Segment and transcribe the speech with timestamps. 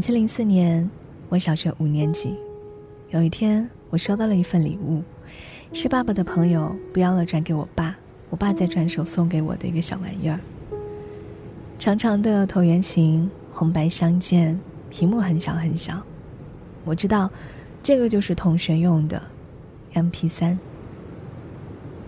[0.00, 0.90] 两千零四年，
[1.28, 2.34] 我小学五年级。
[3.10, 5.02] 有一天，我收到了一份礼物，
[5.74, 7.94] 是爸爸的朋友不要了转给我爸，
[8.30, 10.40] 我爸再转手送给我的一个小玩意儿。
[11.78, 14.58] 长长的椭圆形，红白相间，
[14.88, 16.00] 屏幕很小很小。
[16.86, 17.30] 我知道，
[17.82, 19.22] 这个就是同学用的
[19.92, 20.58] MP 三。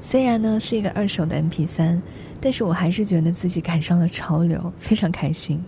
[0.01, 2.03] 虽然呢是一个二手的 MP 三，
[2.41, 5.63] 但是我还是觉得自己赶上了潮流，非常开心。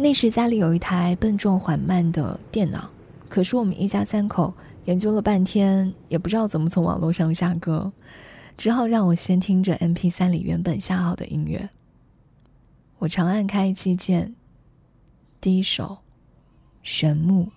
[0.00, 2.88] 那时家里有一台笨重缓慢的电脑，
[3.28, 7.92] 可是我们一家三口研究了半天，也不知道怎么从网络上下歌，
[8.56, 11.68] 只好让我先听着 M P 三里原本下好的音乐。
[12.98, 14.36] 我长按开机键，
[15.40, 15.84] 第一首
[16.84, 17.48] 《玄木》。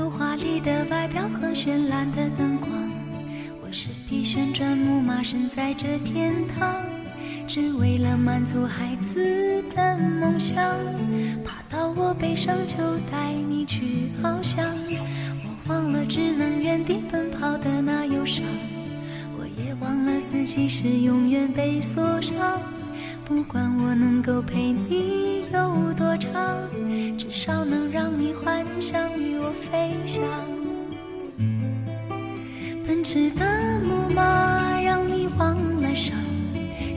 [0.00, 2.70] 有华丽的外表和绚烂的灯光，
[3.60, 6.82] 我是匹旋转木马，身在这天堂，
[7.46, 10.56] 只为了满足孩子的梦想。
[11.44, 12.78] 爬到我背上就
[13.12, 14.66] 带你去翱翔，
[15.44, 18.42] 我忘了只能原地奔跑的那忧伤，
[19.36, 22.58] 我也忘了自己是永远被锁上。
[23.26, 26.30] 不管我能够陪你有多长，
[27.18, 30.22] 至少能让你幻想与我飞翔。
[32.86, 33.44] 奔驰的
[33.80, 36.16] 木马让你忘了伤，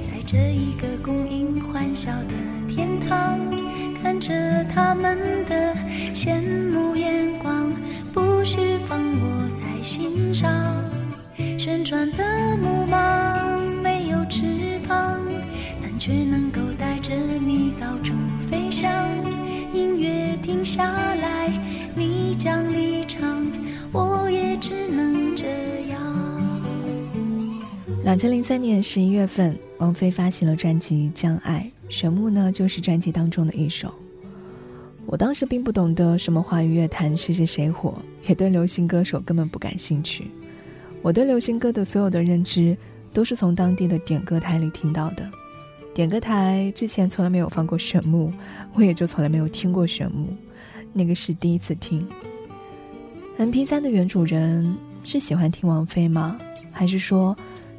[0.02, 2.34] 在这一个供应欢笑的
[2.68, 3.40] 天堂，
[4.02, 5.76] 看着他们的
[6.14, 6.42] 羡
[6.72, 7.72] 慕眼光，
[8.14, 10.50] 不需放我在心上。
[11.58, 12.24] 旋转的
[12.58, 12.98] 木马
[28.04, 33.94] 两千零三年十一月份，王菲发行了专辑《将爱》，玄木呢就是专辑当中的一首。
[35.06, 37.96] 我当时并不懂得什么华语乐坛谁谁谁火，
[38.28, 40.30] 也对流行歌手根本不感兴趣。
[41.02, 42.76] 我对流行歌的所有的认知，
[43.14, 45.26] 都是从当地的点歌台里听到的。
[45.94, 48.34] 点歌台之前从来没有放过玄木，
[48.74, 50.28] 我也就从来没有听过玄木，
[50.92, 52.06] 那个是第一次听。
[53.38, 54.76] M P 三的原主人
[55.06, 56.38] 是喜欢听王菲吗？
[56.70, 57.34] 还是说？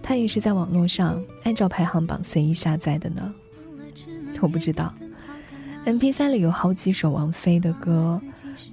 [0.07, 3.35] 他也是在网络上按照排行榜随意下载的呢，
[4.39, 4.95] 我不知道。
[5.87, 8.21] M P 三里有好几首王菲的歌，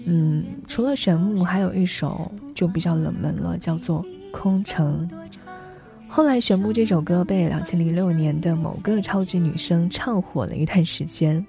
[0.05, 5.09] 嗯，除了《玄木》，还有一首就比较冷门了，叫做《空城》。
[6.09, 11.45] 后来，《玄木》这首歌被两千零六年的某个超级女声唱火了一段时间。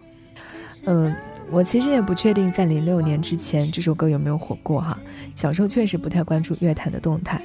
[0.84, 1.12] 嗯，
[1.50, 4.96] 我其实也不确定在零六年之前这首歌有没有火过哈。
[5.34, 7.44] 小时候确实不太关注乐坛的动态，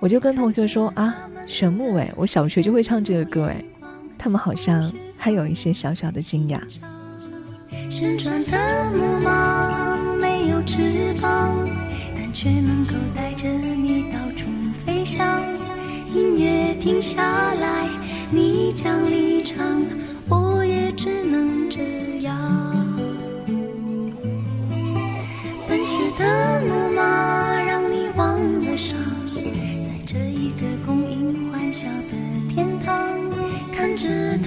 [0.00, 1.16] 我就跟同学说啊。
[1.46, 3.64] 玄木哎，我小学就会唱这个歌哎，
[4.18, 6.60] 他们好像还有一些小小的惊讶。
[7.88, 11.56] 旋转的木马没有翅膀，
[12.14, 14.48] 但却能够带着你到处
[14.84, 15.40] 飞翔。
[16.12, 17.22] 音乐停下
[17.54, 17.88] 来，
[18.30, 19.84] 你将离场，
[20.28, 22.36] 我也只能这样。
[25.68, 27.35] 奔驰的木马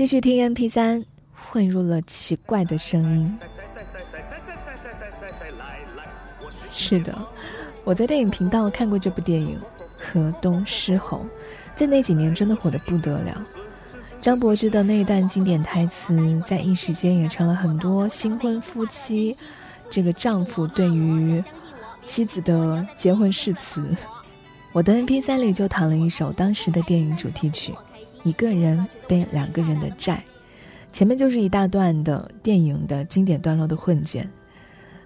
[0.00, 1.04] 继续听 M P 三，
[1.34, 3.38] 混入了奇怪的声音。
[6.70, 7.14] 是的，
[7.84, 9.58] 我在电影频道看过这部电影
[9.98, 11.18] 《河东狮吼》，
[11.76, 13.44] 在那几年真的火得不得了。
[14.22, 19.36] 张柏芝的那一段经典台词，在一时间也成了很多新婚夫妻
[19.90, 21.44] 这个丈夫对于
[22.06, 23.94] 妻子的结婚誓词。
[24.72, 27.72] 我的 MP3 里就躺了一首当时的电影主题曲
[28.22, 30.22] 《一个人背两个人的债》，
[30.92, 34.28] 前面就是一大段的电影的经典段落的混剪。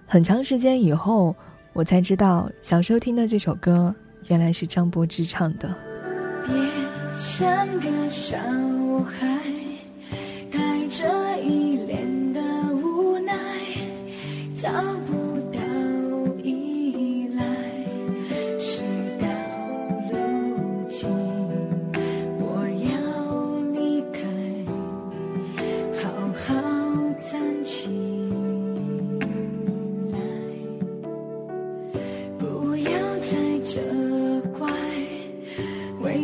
[0.05, 1.35] 很长时间以后，
[1.73, 3.93] 我才知道小时候听的这首歌
[4.27, 5.73] 原来是张柏芝唱的。
[6.45, 6.55] 别
[7.19, 8.37] 像个小
[9.03, 9.39] 孩，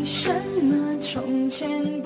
[0.01, 0.33] 为什
[0.63, 2.00] 么从前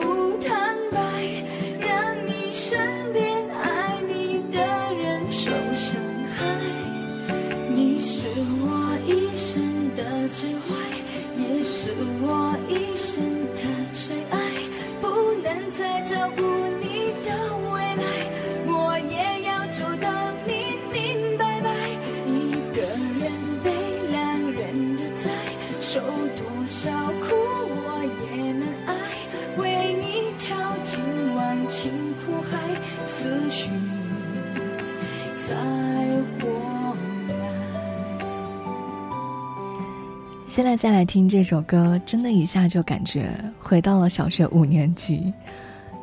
[40.47, 45.33] 现在再来听这首歌，真的一下就感觉回到了小学五年级，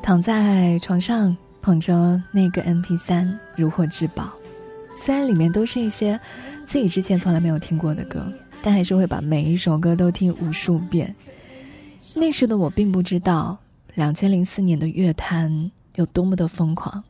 [0.03, 4.33] 躺在床上捧着那个 MP 三如获至宝。
[4.97, 6.19] 虽然里面都是一些
[6.67, 8.31] 自己之前从来没有听过的歌，
[8.63, 11.15] 但还是会把每一首歌都听无数遍。
[12.13, 13.57] 那时的我并不知道，
[13.95, 17.03] 两千零四年的乐坛有多么的疯狂。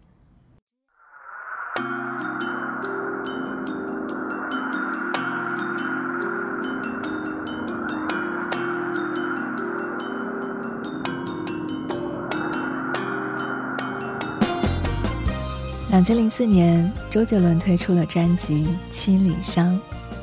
[15.93, 19.75] 两千零四年，周杰伦推出了专辑《七里香》，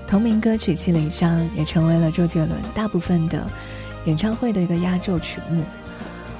[0.08, 3.48] 同名歌曲《七里香》也成为了周杰伦大部分的
[4.06, 5.64] 演唱会的一个压轴曲目。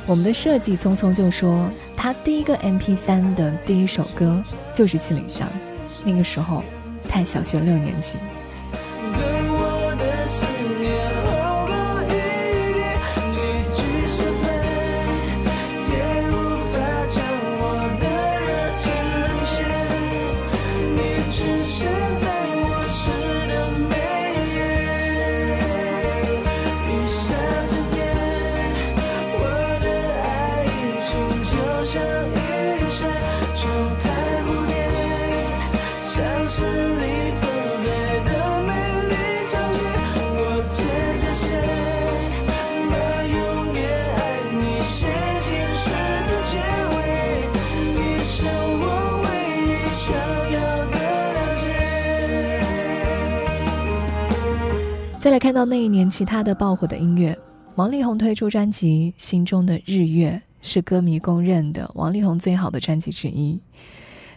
[0.08, 4.44] 我们的设计匆匆就说，他第一个 MP 三的第一首歌
[4.74, 5.48] 就是《七里香》，
[6.04, 6.64] 那个时候，
[7.08, 8.18] 他小学六年级。
[55.20, 57.38] 再来看到那一年其他的爆火的音乐，
[57.76, 63.60] 王力宏推出专辑《心中的日月》，是歌迷公认的王力宏最好的专辑之一。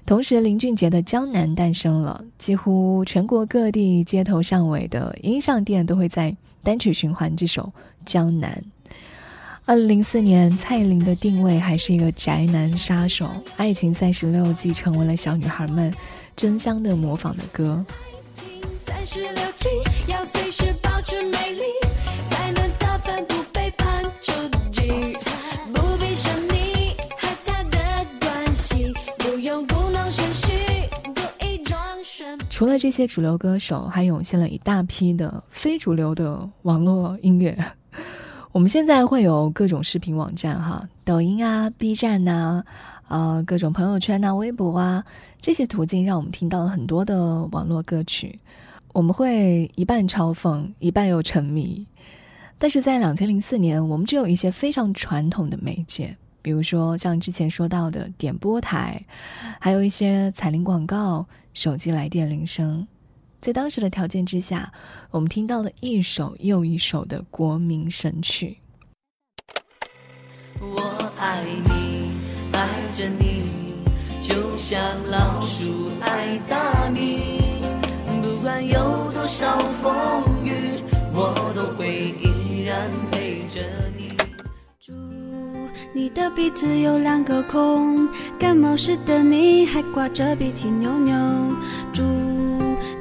[0.04, 7.62] 同时，林俊杰的《江南》诞生了，几乎全国各地街头巷尾的音像店都会在单曲循环这首
[8.04, 8.60] 《江南》。
[9.64, 15.94] 二零零四年，蔡依林的定位还是一个宅男杀手，《爱情三十六计》成为了小女孩们
[16.34, 17.86] 争相的模仿的歌。
[18.84, 19.42] 三十六，
[20.54, 21.62] 是保持美丽，
[22.28, 24.32] 才能大方不背叛出
[24.70, 25.16] 击。
[25.72, 27.78] 不必想你和他的
[28.20, 30.52] 关系，不用故弄玄虚，
[31.14, 32.38] 故意装神。
[32.50, 37.56] 除了这些主流歌手，还涌现了一大批的非主流的网络音乐。
[38.52, 42.62] 我们现在会有各种视频网站，哈，抖音啊、B 站呐，
[43.08, 45.02] 呃，各种朋友圈呐、微博啊，
[45.40, 48.38] 这些途径让我们听到了很多的网络歌曲。
[48.92, 51.86] 我们会一半嘲讽，一半又沉迷，
[52.58, 59.02] 但是在两千零四年，我们只有一些非常传统的媒介，比如说像之前说到的点播台，
[59.58, 62.86] 还有一些彩铃广告、手机来电铃声，
[63.40, 64.70] 在当时的条件之下，
[65.10, 68.58] 我们听到了一首又一首的国民神曲。
[70.60, 72.12] 我爱你，
[72.52, 73.42] 爱着你，
[74.22, 77.31] 就像老鼠爱大米。
[78.68, 79.92] 有多少风
[80.44, 80.52] 雨，
[81.14, 83.60] 我都会依然陪着
[83.96, 84.16] 你。
[84.80, 84.92] 祝
[85.92, 91.14] 你的鼻子有两个孔，感冒时的你还挂着鼻涕扭扭。
[91.92, 92.02] 祝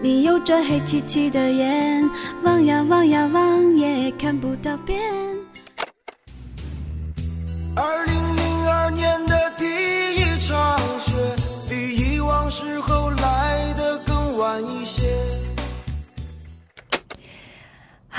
[0.01, 2.09] 你有着黑漆漆的眼，
[2.43, 4.99] 望呀望呀望也看不到边。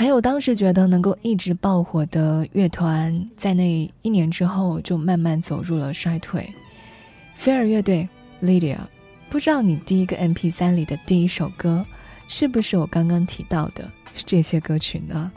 [0.03, 6.45] 还有当时觉得能够一直爆火的乐团，在那一年之后就慢慢走入了衰退。
[7.35, 8.05] 菲尔乐队
[8.41, 8.79] ，Lydia，
[9.29, 11.85] 不知道你第一个 MP 三里的第一首歌，
[12.27, 15.31] 是不是我刚刚提到的这些歌曲呢？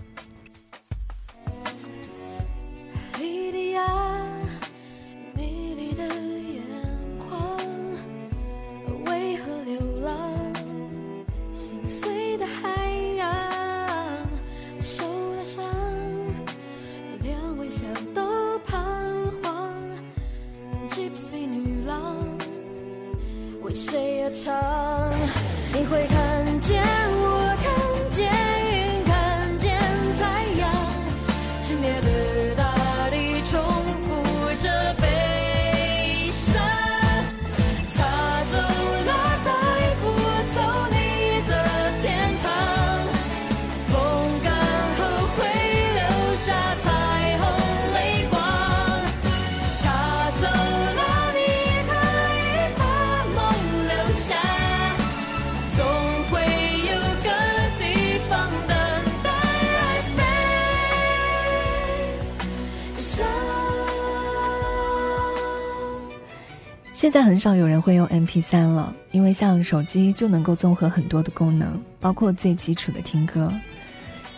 [66.96, 73.52] 现在很少有人会用 MP 三了，因为像手机就能够综合很多的功能，包括最基础的听歌。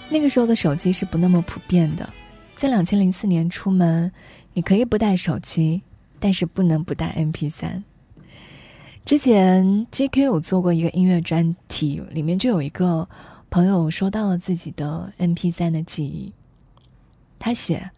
[0.09, 2.13] 那个时候的手机是不那么普遍的，
[2.57, 4.11] 在两千零四年出门，
[4.55, 5.81] 你可以不带手机，
[6.19, 7.85] 但是不能不带 MP 三。
[9.05, 13.09] 之前 GQ 有做过一个音乐专题，里面就有一个
[13.51, 16.35] 朋友说到了自己的 MP 三的记忆。
[17.39, 17.93] 他写：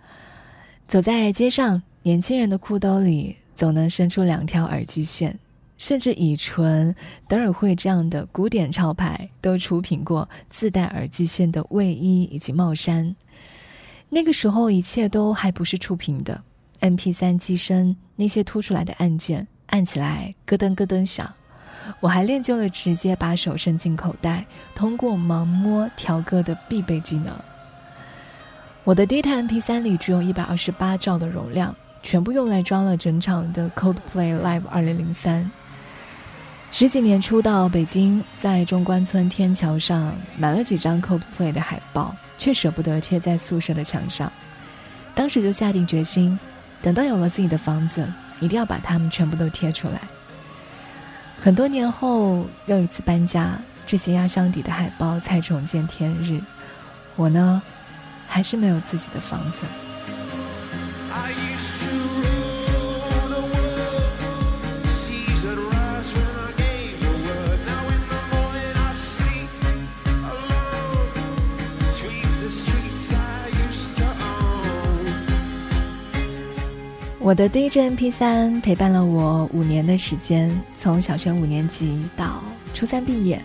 [0.87, 3.37] 走在街上，年轻人的裤兜里。
[3.61, 5.39] 总能伸出两条耳机线，
[5.77, 6.97] 甚至以纯、
[7.29, 13.15] 德尔惠这样的古典潮牌都出品过自带耳机线的卫衣以及帽衫。
[14.09, 16.43] 那个时候一切都还不是触屏的
[16.81, 21.31] ，MP 三机身那些凸出来的按键按起来咯噔咯噔响。
[22.01, 27.39] 我还练就了直接把手伸进口袋，通过盲摸调歌的必备技能。
[28.85, 31.77] 我的第一台 MP 三里只有一百二十八兆的容量。
[32.03, 35.51] 全部用来装了整场的 Coldplay Live 二零零三。
[36.73, 44.33] 十几年初到北京，在中关村天桥上买了几张 Coldplay 的海报，却舍不得贴在宿舍的墙上。
[45.15, 46.39] 当时就下定决心，
[46.81, 48.07] 等到有了自己的房子，
[48.39, 50.01] 一定要把它们全部都贴出来。
[51.41, 56.41] 很多年后又一次搬家，这些压箱底的海报才重见天日。
[57.17, 57.61] 我呢，
[58.29, 59.63] 还是没有自己的房子。
[77.31, 82.43] 我的第一支 MP 三陪伴了我五年的时间，从小学五年级到
[82.75, 83.41] 初三毕业。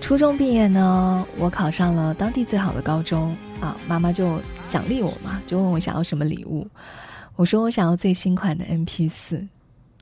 [0.00, 6.66] 初中毕业呢，我考上了当地最好的高中啊，妈妈就奖励我嘛，就问我想要什么礼物。
[7.34, 9.46] 我说我想要最新款的 MP 四。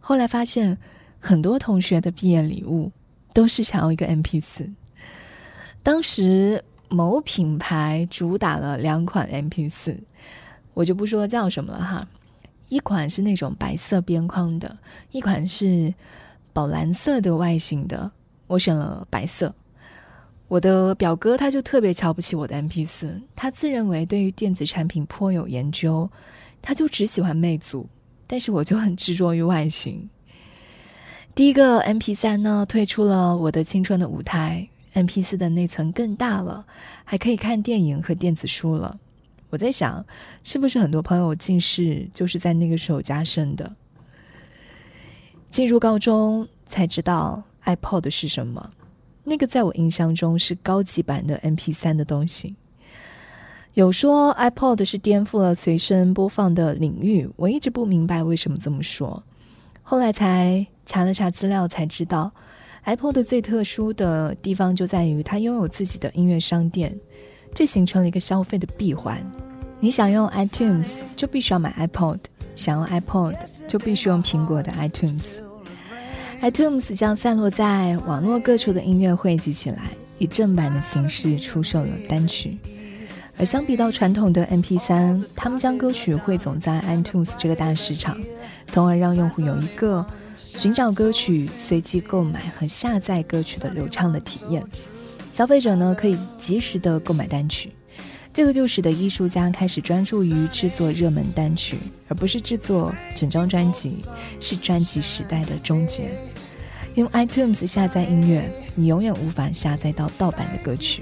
[0.01, 0.79] 后来发现，
[1.19, 2.93] 很多同学的毕业礼物
[3.33, 4.71] 都是想要一个 MP 四。
[5.83, 9.99] 当时某品牌主打了两款 MP 四，
[10.75, 12.07] 我就不说叫什么了哈。
[12.69, 14.79] 一款是那种白色边框的，
[15.11, 15.93] 一款是
[16.53, 18.11] 宝蓝色的外形的。
[18.47, 19.55] 我选了白色。
[20.47, 26.09] 我的表哥他就特别瞧不起我的 MP 四，他自认为对于电子产品颇有研究，
[26.61, 27.89] 他就只喜欢魅族，
[28.27, 30.09] 但是我就很执着于外形。
[31.35, 36.67] 第一个 MP 三呢，退出了我的青春的舞台，MP 四的内存更大了，
[37.05, 39.01] 还可以看电影和电子书了。
[39.55, 40.05] 我在想，
[40.43, 43.71] 是不是很多朋友近视就是在那个时候加深的？
[45.53, 48.73] 进入高中才知道 iPod 是什么，
[49.23, 52.57] 那个在我印象中是高级版的 MP 三的东西。
[53.75, 59.23] 有说 iPod 是颠覆了随身播放的领域，我一直不明白为什么这么说。
[59.85, 62.33] 后来才查了查资料，才知道
[62.87, 66.99] iPod 最特殊的地方就在于它拥有自己的音乐商店，
[67.55, 69.25] 这形成了一个消费的闭环。
[69.85, 72.17] 你想用 iTunes，就必须要买 iPod，
[72.57, 73.37] 想用 iPod
[73.69, 75.35] 就必须用苹果的 iTunes。
[76.41, 82.57] iTunes 将散落在网络各处的音乐汇集起来，以正版的形式出售了单曲。
[83.37, 88.19] 而相比到传统的 MP3，他们将歌曲汇总在 iTunes 这个大市场，
[88.67, 90.03] 从而让用户有一个
[90.39, 94.65] 寻找歌曲、随机购买和下载歌曲的流畅的体验。
[95.31, 97.71] 消费者呢可以及时的购买单曲，
[98.35, 104.05] 这个就使得艺术家开始专注于制作热门单曲，而不是制作整张专辑，
[104.41, 106.11] 是专辑时代的终结。
[106.97, 111.01] 用 iTunes 下载音乐，你永远无法下载到盗版的歌曲。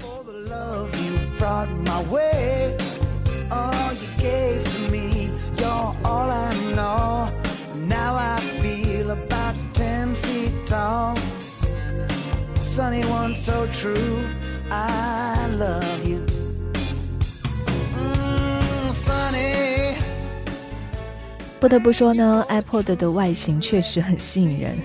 [21.63, 24.75] 不得不说呢，iPod 的外形确实很吸引人。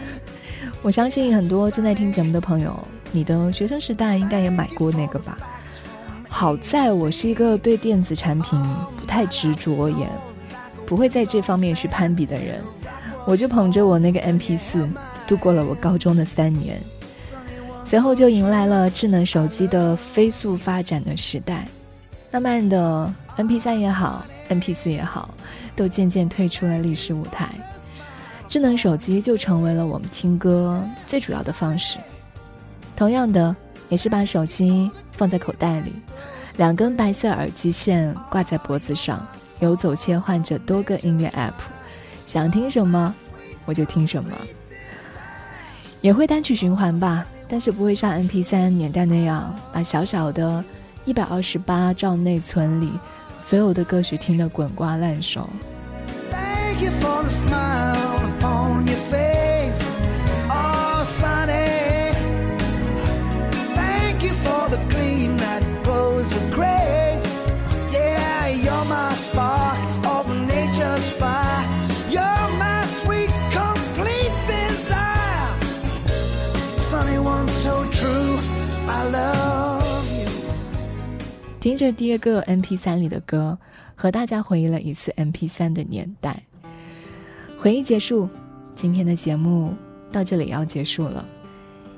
[0.81, 2.73] 我相信很多正在听节目的朋友，
[3.11, 5.37] 你的学生时代应该也买过那个吧？
[6.29, 8.63] 好在我是一个对电子产品
[8.97, 10.07] 不太执着，也
[10.87, 12.63] 不会在这方面去攀比的人。
[13.27, 14.89] 我就捧着我那个 MP4
[15.27, 16.81] 度过了我高中的三年，
[17.83, 21.67] 随后就迎来了智能手机的飞速发展的时代。
[22.31, 25.31] 慢慢的，MP3 也好，MP4 也好，
[25.77, 27.49] 都渐渐退出了历史舞台。
[28.49, 31.99] 智能手机就成为了我们听歌最主要的方式。
[32.97, 33.55] 同样的，
[33.89, 35.93] 也是把手机放在口袋里，
[36.57, 39.27] 两根白色耳机线挂在脖子上，
[39.61, 41.53] 游走切换着多个音乐 App，
[42.27, 43.15] 想听什么
[43.67, 44.31] 我就听什么。
[46.01, 50.65] 也会单曲循环吧，但是不会像 MP3 年代那样，把小小的
[51.05, 52.91] 一百二十八兆内存里
[53.49, 55.49] 所有的歌曲听得滚瓜烂熟。
[81.69, 83.59] 听着第二个 M P 三里的歌，
[83.95, 86.43] 和大家回忆了一次 M P 三的年代。
[87.59, 88.27] 回忆结束，
[88.75, 89.75] 今天的节目
[90.11, 91.23] 到这里要结束了。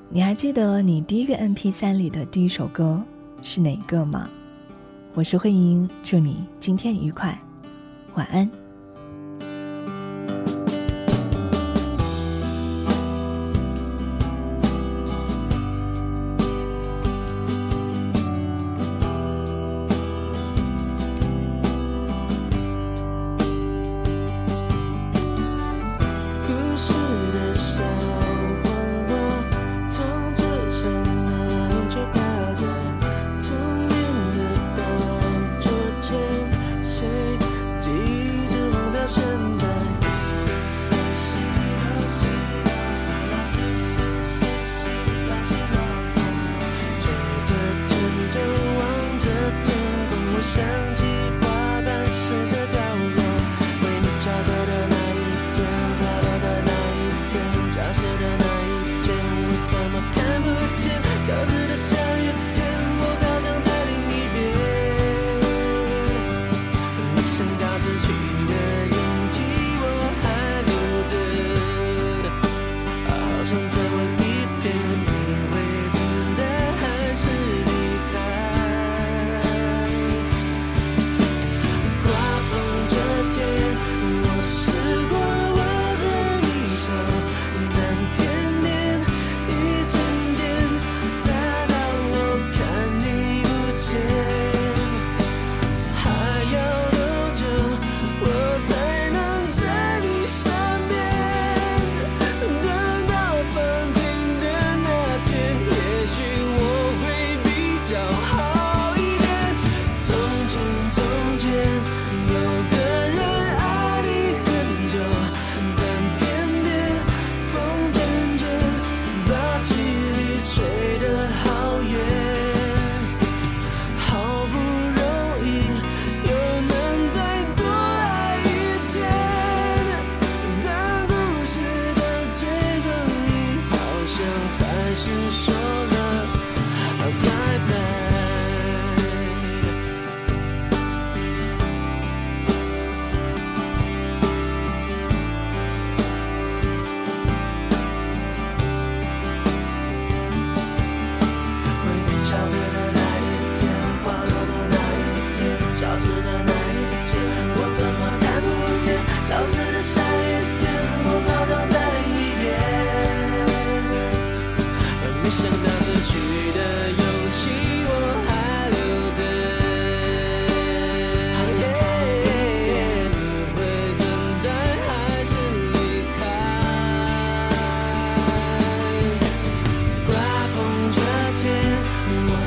[0.09, 3.01] 你还记得你第一个 M P 三里的第一首歌
[3.43, 4.29] 是哪个吗？
[5.15, 7.41] 我是慧英，祝你今天愉快，
[8.17, 8.60] 晚安。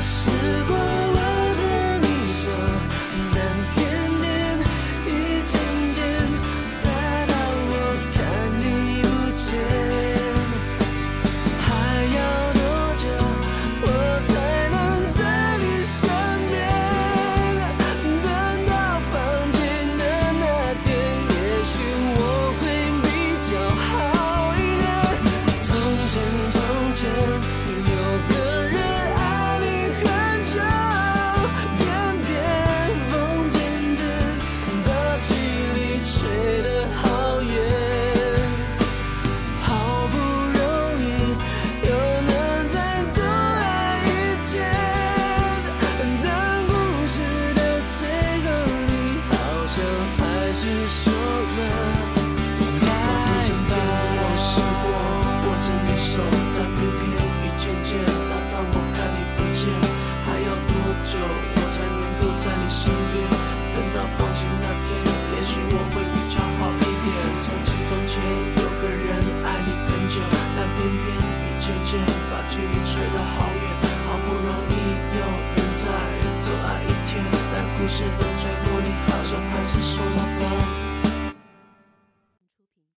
[0.04, 0.33] us.